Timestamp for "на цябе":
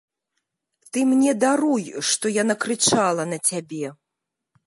3.35-3.87